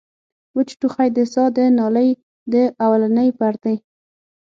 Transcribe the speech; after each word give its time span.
وچ 0.55 0.69
ټوخی 0.79 1.09
د 1.17 1.17
ساه 1.33 1.49
د 1.57 1.59
نالۍ 1.77 2.09
د 2.53 2.55
اولنۍ 2.85 3.29
پردې 3.39 3.75